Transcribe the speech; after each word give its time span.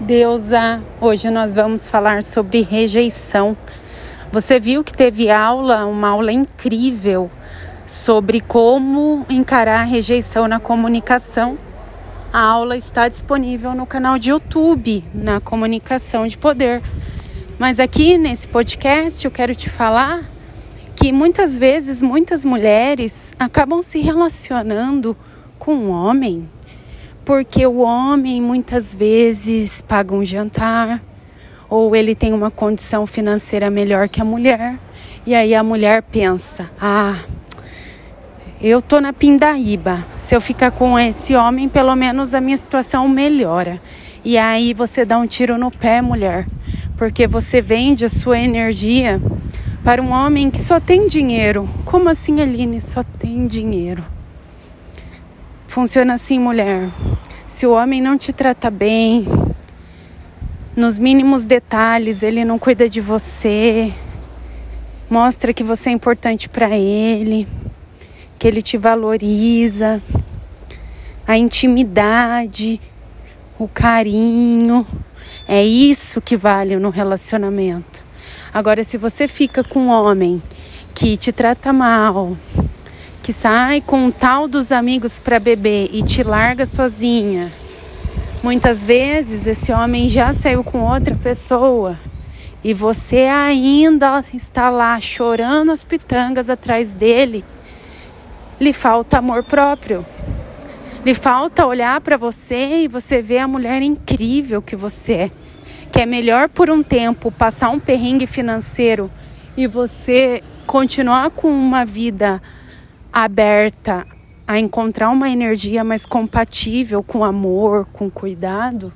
Deusa, 0.00 0.82
hoje 0.98 1.28
nós 1.28 1.52
vamos 1.52 1.86
falar 1.86 2.22
sobre 2.22 2.62
rejeição. 2.62 3.54
Você 4.32 4.58
viu 4.58 4.82
que 4.82 4.94
teve 4.94 5.30
aula, 5.30 5.84
uma 5.84 6.08
aula 6.08 6.32
incrível 6.32 7.30
sobre 7.86 8.40
como 8.40 9.26
encarar 9.28 9.80
a 9.80 9.84
rejeição 9.84 10.48
na 10.48 10.58
comunicação. 10.58 11.58
A 12.32 12.40
aula 12.40 12.78
está 12.78 13.10
disponível 13.10 13.74
no 13.74 13.84
canal 13.84 14.18
de 14.18 14.30
YouTube, 14.30 15.04
na 15.12 15.38
Comunicação 15.38 16.26
de 16.26 16.38
Poder. 16.38 16.80
Mas 17.58 17.78
aqui 17.78 18.16
nesse 18.16 18.48
podcast 18.48 19.22
eu 19.22 19.30
quero 19.30 19.54
te 19.54 19.68
falar 19.68 20.24
que 20.96 21.12
muitas 21.12 21.58
vezes 21.58 22.00
muitas 22.00 22.42
mulheres 22.42 23.34
acabam 23.38 23.82
se 23.82 24.00
relacionando 24.00 25.14
com 25.58 25.74
um 25.74 25.90
homem 25.90 26.48
porque 27.30 27.64
o 27.64 27.76
homem 27.76 28.42
muitas 28.42 28.92
vezes 28.92 29.80
paga 29.82 30.12
um 30.12 30.24
jantar 30.24 31.00
ou 31.68 31.94
ele 31.94 32.12
tem 32.12 32.32
uma 32.32 32.50
condição 32.50 33.06
financeira 33.06 33.70
melhor 33.70 34.08
que 34.08 34.20
a 34.20 34.24
mulher. 34.24 34.76
E 35.24 35.32
aí 35.32 35.54
a 35.54 35.62
mulher 35.62 36.02
pensa: 36.02 36.68
"Ah, 36.80 37.20
eu 38.60 38.82
tô 38.82 39.00
na 39.00 39.12
pindaíba. 39.12 40.04
Se 40.18 40.34
eu 40.34 40.40
ficar 40.40 40.72
com 40.72 40.98
esse 40.98 41.36
homem, 41.36 41.68
pelo 41.68 41.94
menos 41.94 42.34
a 42.34 42.40
minha 42.40 42.56
situação 42.56 43.08
melhora". 43.08 43.80
E 44.24 44.36
aí 44.36 44.74
você 44.74 45.04
dá 45.04 45.16
um 45.16 45.24
tiro 45.24 45.56
no 45.56 45.70
pé, 45.70 46.02
mulher, 46.02 46.48
porque 46.96 47.28
você 47.28 47.60
vende 47.60 48.04
a 48.04 48.08
sua 48.08 48.40
energia 48.40 49.22
para 49.84 50.02
um 50.02 50.10
homem 50.10 50.50
que 50.50 50.60
só 50.60 50.80
tem 50.80 51.06
dinheiro. 51.06 51.70
Como 51.84 52.08
assim, 52.08 52.40
Aline? 52.40 52.80
Só 52.80 53.04
tem 53.04 53.46
dinheiro. 53.46 54.02
Funciona 55.68 56.14
assim, 56.14 56.40
mulher. 56.40 56.90
Se 57.50 57.66
o 57.66 57.72
homem 57.72 58.00
não 58.00 58.16
te 58.16 58.32
trata 58.32 58.70
bem, 58.70 59.26
nos 60.76 60.98
mínimos 60.98 61.44
detalhes, 61.44 62.22
ele 62.22 62.44
não 62.44 62.60
cuida 62.60 62.88
de 62.88 63.00
você, 63.00 63.92
mostra 65.10 65.52
que 65.52 65.64
você 65.64 65.90
é 65.90 65.92
importante 65.92 66.48
para 66.48 66.78
ele, 66.78 67.48
que 68.38 68.46
ele 68.46 68.62
te 68.62 68.78
valoriza, 68.78 70.00
a 71.26 71.36
intimidade, 71.36 72.80
o 73.58 73.66
carinho, 73.66 74.86
é 75.48 75.62
isso 75.64 76.20
que 76.20 76.36
vale 76.36 76.76
no 76.76 76.88
relacionamento. 76.88 78.04
Agora, 78.54 78.84
se 78.84 78.96
você 78.96 79.26
fica 79.26 79.64
com 79.64 79.86
um 79.86 79.88
homem 79.88 80.40
que 80.94 81.16
te 81.16 81.32
trata 81.32 81.72
mal, 81.72 82.36
que 83.30 83.34
sai 83.34 83.80
com 83.80 84.06
um 84.06 84.10
tal 84.10 84.48
dos 84.48 84.72
amigos 84.72 85.16
para 85.16 85.38
beber 85.38 85.88
e 85.92 86.02
te 86.02 86.24
larga 86.24 86.66
sozinha. 86.66 87.52
Muitas 88.42 88.82
vezes 88.82 89.46
esse 89.46 89.72
homem 89.72 90.08
já 90.08 90.32
saiu 90.32 90.64
com 90.64 90.80
outra 90.80 91.14
pessoa 91.14 91.96
e 92.64 92.74
você 92.74 93.18
ainda 93.18 94.20
está 94.34 94.68
lá 94.68 95.00
chorando 95.00 95.70
as 95.70 95.84
pitangas 95.84 96.50
atrás 96.50 96.92
dele. 96.92 97.44
Lhe 98.60 98.72
falta 98.72 99.18
amor 99.18 99.44
próprio. 99.44 100.04
Lhe 101.06 101.14
falta 101.14 101.64
olhar 101.64 102.00
para 102.00 102.16
você 102.16 102.82
e 102.82 102.88
você 102.88 103.22
ver 103.22 103.38
a 103.38 103.46
mulher 103.46 103.80
incrível 103.80 104.60
que 104.60 104.74
você 104.74 105.12
é. 105.12 105.30
Que 105.92 106.00
é 106.00 106.06
melhor 106.06 106.48
por 106.48 106.68
um 106.68 106.82
tempo 106.82 107.30
passar 107.30 107.70
um 107.70 107.78
perrengue 107.78 108.26
financeiro 108.26 109.08
e 109.56 109.68
você 109.68 110.42
continuar 110.66 111.30
com 111.30 111.48
uma 111.48 111.84
vida 111.84 112.42
aberta 113.12 114.06
a 114.46 114.58
encontrar 114.58 115.10
uma 115.10 115.30
energia 115.30 115.84
mais 115.84 116.04
compatível 116.04 117.02
com 117.02 117.22
amor, 117.22 117.86
com 117.92 118.10
cuidado, 118.10 118.92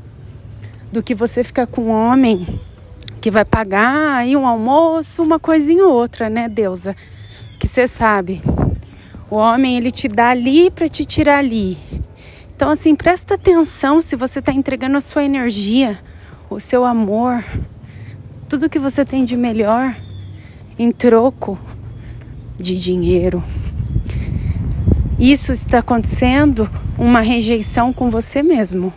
do 0.91 1.03
que 1.03 1.15
você 1.15 1.45
ficar 1.45 1.67
com 1.67 1.84
um 1.87 1.91
homem 1.91 2.47
que 3.20 3.31
vai 3.31 3.45
pagar 3.45 4.17
aí 4.17 4.37
um 4.37 4.47
almoço, 4.47 5.23
uma 5.23 5.39
coisinha 5.39 5.85
ou 5.85 5.92
outra, 5.92 6.29
né, 6.29 6.48
deusa? 6.48 6.95
Que 7.59 7.67
você 7.67 7.87
sabe. 7.87 8.42
O 9.30 9.36
homem 9.36 9.77
ele 9.77 9.91
te 9.91 10.08
dá 10.08 10.31
ali 10.31 10.70
para 10.70 10.89
te 10.89 11.05
tirar 11.05 11.39
ali. 11.39 11.79
Então 12.55 12.70
assim, 12.70 12.95
presta 12.95 13.35
atenção 13.35 14.02
se 14.02 14.14
você 14.14 14.41
está 14.41 14.52
entregando 14.52 14.96
a 14.96 15.01
sua 15.01 15.25
energia, 15.25 15.98
o 16.51 16.61
seu 16.61 16.85
amor, 16.85 17.45
tudo 18.48 18.69
que 18.69 18.79
você 18.79 19.05
tem 19.05 19.25
de 19.25 19.36
melhor 19.36 19.96
em 20.79 20.92
troco 20.92 21.58
de 22.57 22.79
dinheiro. 22.79 23.42
Isso 25.24 25.52
está 25.52 25.79
acontecendo 25.79 26.70
uma 26.98 27.20
rejeição 27.20 27.95
com 27.95 28.11
você 28.11 28.42
mesmo. 28.42 28.92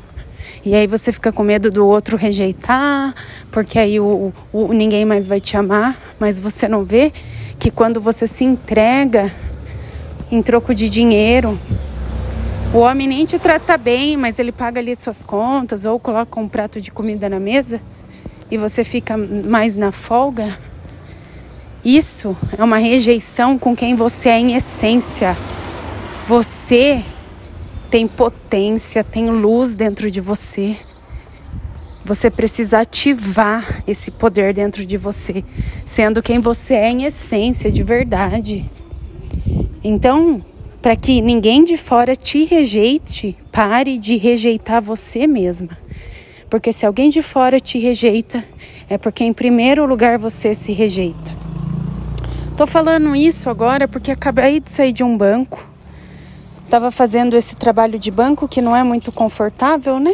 E 0.66 0.76
aí 0.76 0.86
você 0.86 1.14
fica 1.14 1.32
com 1.32 1.42
medo 1.42 1.72
do 1.72 1.88
outro 1.88 2.18
rejeitar, 2.18 3.16
porque 3.50 3.80
aí 3.80 3.98
o, 3.98 4.34
o, 4.52 4.74
ninguém 4.74 5.06
mais 5.06 5.26
vai 5.26 5.40
te 5.40 5.56
amar, 5.56 5.98
mas 6.20 6.38
você 6.38 6.68
não 6.68 6.84
vê 6.84 7.14
que 7.58 7.72
quando 7.72 8.02
você 8.02 8.28
se 8.28 8.44
entrega 8.44 9.34
em 10.30 10.42
troco 10.42 10.76
de 10.76 10.90
dinheiro, 10.90 11.58
o 12.74 12.80
homem 12.80 13.08
nem 13.08 13.24
te 13.24 13.40
trata 13.40 13.78
bem, 13.78 14.18
mas 14.18 14.38
ele 14.38 14.52
paga 14.52 14.82
ali 14.82 14.98
suas 14.98 15.24
contas 15.24 15.86
ou 15.86 15.98
coloca 15.98 16.38
um 16.42 16.50
prato 16.50 16.82
de 16.82 16.92
comida 16.92 17.30
na 17.30 17.40
mesa 17.40 17.80
e 18.52 18.58
você 18.58 18.84
fica 18.84 19.16
mais 19.16 19.78
na 19.78 19.94
folga. 19.94 20.60
Isso 21.86 22.36
é 22.58 22.62
uma 22.62 22.80
rejeição 22.80 23.58
com 23.58 23.74
quem 23.74 23.96
você 23.96 24.28
é 24.28 24.38
em 24.38 24.56
essência. 24.56 25.38
Você 26.28 27.06
tem 27.90 28.06
potência, 28.06 29.02
tem 29.02 29.30
luz 29.30 29.78
dentro 29.78 30.12
de 30.12 30.20
você. 30.20 30.76
Você 32.04 32.30
precisa 32.30 32.82
ativar 32.82 33.82
esse 33.88 34.12
poder 34.12 34.54
dentro 34.54 34.86
de 34.86 34.98
você, 34.98 35.42
sendo 35.86 36.22
quem 36.22 36.42
você 36.42 36.74
é 36.74 36.90
em 36.90 37.06
essência, 37.06 37.72
de 37.72 37.82
verdade. 37.82 38.70
Então, 39.82 40.44
para 40.82 40.98
que 40.98 41.22
ninguém 41.22 41.64
de 41.64 41.78
fora 41.78 42.14
te 42.14 42.44
rejeite, 42.44 43.38
pare 43.50 43.98
de 43.98 44.18
rejeitar 44.18 44.82
você 44.82 45.26
mesma. 45.28 45.78
Porque 46.50 46.74
se 46.74 46.86
alguém 46.86 47.10
de 47.10 47.22
fora 47.22 47.58
te 47.58 47.80
rejeita, 47.80 48.44
é 48.90 48.98
porque 48.98 49.24
em 49.24 49.32
primeiro 49.32 49.86
lugar 49.86 50.18
você 50.18 50.54
se 50.54 50.74
rejeita. 50.74 51.38
Tô 52.58 52.68
falando 52.68 53.16
isso 53.16 53.50
agora 53.50 53.88
porque 53.88 54.12
acabei 54.12 54.60
de 54.60 54.70
sair 54.70 54.92
de 54.92 55.06
um 55.06 55.16
banco 55.16 55.77
Estava 56.68 56.92
fazendo 56.92 57.38
esse 57.38 57.56
trabalho 57.56 57.98
de 57.98 58.12
banco 58.12 58.46
que 58.46 58.62
não 58.62 58.76
é 58.76 58.84
muito 58.84 59.10
confortável, 59.10 60.02
né? 60.02 60.14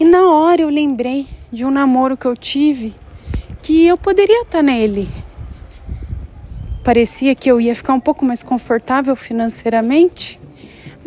E 0.00 0.04
na 0.06 0.30
hora 0.30 0.62
eu 0.62 0.70
lembrei 0.70 1.26
de 1.52 1.66
um 1.66 1.70
namoro 1.70 2.16
que 2.16 2.24
eu 2.24 2.34
tive 2.34 2.94
que 3.60 3.86
eu 3.86 3.98
poderia 3.98 4.40
estar 4.40 4.62
nele. 4.62 5.06
Parecia 6.82 7.34
que 7.34 7.50
eu 7.50 7.60
ia 7.60 7.74
ficar 7.74 7.92
um 7.92 8.00
pouco 8.00 8.24
mais 8.24 8.42
confortável 8.42 9.14
financeiramente, 9.14 10.40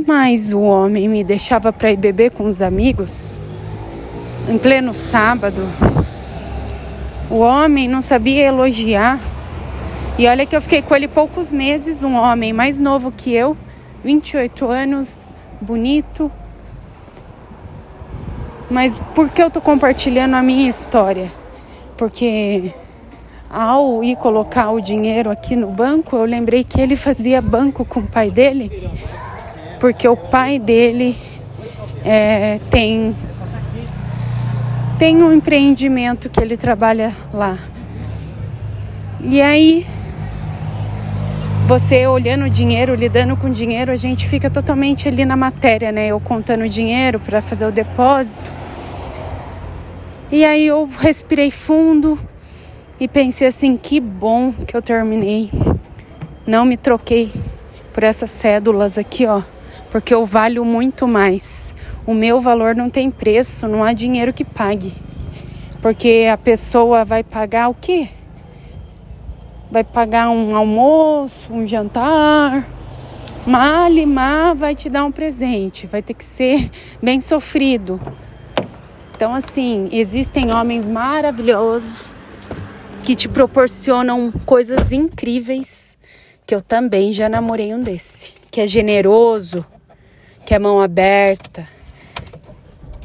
mas 0.06 0.54
o 0.54 0.62
homem 0.62 1.10
me 1.10 1.24
deixava 1.24 1.74
para 1.74 1.92
ir 1.92 1.98
beber 1.98 2.30
com 2.30 2.46
os 2.46 2.62
amigos 2.62 3.42
em 4.48 4.60
pleno 4.60 4.94
sábado. 4.94 5.68
O 7.28 7.40
homem 7.40 7.88
não 7.88 8.04
sabia 8.04 8.46
elogiar. 8.46 9.20
E 10.16 10.28
olha 10.28 10.46
que 10.46 10.56
eu 10.56 10.62
fiquei 10.62 10.84
com 10.84 10.96
ele 10.96 11.08
poucos 11.08 11.52
meses, 11.52 12.04
um 12.04 12.14
homem 12.14 12.54
mais 12.54 12.80
novo 12.80 13.12
que 13.12 13.34
eu, 13.34 13.58
28 14.04 14.68
anos, 14.68 15.20
bonito. 15.62 16.32
Mas 18.70 18.98
por 18.98 19.30
que 19.30 19.42
eu 19.42 19.50
tô 19.50 19.62
compartilhando 19.62 20.36
a 20.36 20.44
minha 20.44 20.68
história? 20.68 21.32
Porque 21.96 22.74
ao 23.50 24.04
ir 24.04 24.18
colocar 24.18 24.72
o 24.72 24.82
dinheiro 24.82 25.32
aqui 25.32 25.56
no 25.56 25.68
banco, 25.68 26.16
eu 26.16 26.26
lembrei 26.26 26.64
que 26.64 26.82
ele 26.82 26.96
fazia 26.96 27.42
banco 27.42 27.86
com 27.86 28.02
o 28.02 28.08
pai 28.08 28.30
dele, 28.30 28.90
porque 29.80 30.08
o 30.08 30.18
pai 30.18 30.60
dele 30.60 31.18
é, 32.04 32.60
tem 32.70 33.16
tem 35.00 35.22
um 35.22 35.32
empreendimento 35.32 36.28
que 36.28 36.40
ele 36.40 36.58
trabalha 36.58 37.14
lá. 37.32 37.58
E 39.22 39.42
aí 39.42 39.86
você 41.68 42.08
olhando 42.08 42.46
o 42.46 42.50
dinheiro, 42.50 42.96
lidando 42.96 43.36
com 43.36 43.50
dinheiro, 43.50 43.92
a 43.92 43.96
gente 43.98 44.26
fica 44.26 44.50
totalmente 44.50 45.06
ali 45.06 45.26
na 45.26 45.36
matéria, 45.36 45.92
né? 45.92 46.08
Eu 46.08 46.18
contando 46.18 46.68
dinheiro 46.70 47.20
para 47.20 47.42
fazer 47.42 47.66
o 47.66 47.74
depósito. 47.74 48.50
E 50.32 50.46
aí 50.46 50.66
eu 50.66 50.90
respirei 51.00 51.52
fundo 51.52 52.18
e 52.98 53.06
pensei 53.06 53.50
assim: 53.50 53.76
que 53.76 54.00
bom 54.00 54.54
que 54.54 54.78
eu 54.78 54.82
terminei. 54.82 55.52
Não 56.46 56.64
me 56.64 56.78
troquei 56.78 57.34
por 57.92 58.06
essas 58.06 58.32
cédulas 58.32 58.98
aqui, 58.98 59.26
ó, 59.26 59.42
porque 59.92 60.14
eu 60.14 60.26
valho 60.26 60.64
muito 60.64 61.06
mais. 61.06 61.76
O 62.06 62.14
meu 62.14 62.40
valor 62.40 62.76
não 62.76 62.90
tem 62.90 63.12
preço, 63.12 63.68
não 63.68 63.84
há 63.84 63.92
dinheiro 63.92 64.32
que 64.32 64.46
pague. 64.46 64.94
Porque 65.82 66.30
a 66.32 66.38
pessoa 66.38 67.04
vai 67.04 67.26
pagar 67.26 67.68
o 67.68 67.74
quê? 67.74 68.08
Vai 69.70 69.84
pagar 69.84 70.30
um 70.30 70.56
almoço, 70.56 71.54
um 71.54 71.66
jantar. 71.68 72.68
Malimar 73.46 74.56
vai 74.56 74.76
te 74.76 74.90
dar 74.90 75.06
um 75.06 75.12
presente, 75.12 75.88
vai 75.88 76.02
ter 76.02 76.14
que 76.14 76.24
ser 76.24 76.70
bem 77.02 77.22
sofrido. 77.22 78.00
Então, 79.16 79.34
assim, 79.34 79.90
existem 79.92 80.54
homens 80.54 80.88
maravilhosos 80.88 82.16
que 83.04 83.16
te 83.16 83.28
proporcionam 83.28 84.32
coisas 84.46 84.92
incríveis. 84.92 85.98
Que 86.46 86.54
eu 86.54 86.62
também 86.62 87.12
já 87.12 87.28
namorei 87.28 87.74
um 87.74 87.82
desse, 87.82 88.34
que 88.50 88.62
é 88.62 88.68
generoso, 88.68 89.66
que 90.46 90.54
é 90.54 90.60
mão 90.60 90.80
aberta, 90.80 91.68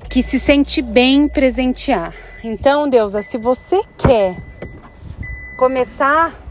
que 0.08 0.22
se 0.22 0.38
sente 0.38 0.80
bem 0.82 1.28
presentear. 1.28 2.14
Então, 2.44 2.88
Deusa, 2.88 3.22
se 3.22 3.38
você 3.38 3.80
quer 3.96 4.36
começar 5.56 6.41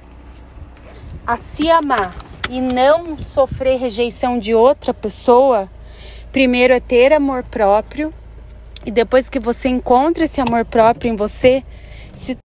a 1.31 1.37
se 1.37 1.71
amar 1.71 2.13
e 2.49 2.59
não 2.59 3.17
sofrer 3.17 3.77
rejeição 3.77 4.37
de 4.37 4.53
outra 4.53 4.93
pessoa, 4.93 5.69
primeiro 6.29 6.73
é 6.73 6.79
ter 6.81 7.13
amor 7.13 7.41
próprio 7.43 8.13
e 8.85 8.91
depois 8.91 9.29
que 9.29 9.39
você 9.39 9.69
encontra 9.69 10.25
esse 10.25 10.41
amor 10.41 10.65
próprio 10.65 11.09
em 11.09 11.15
você, 11.15 11.63
se 12.13 12.37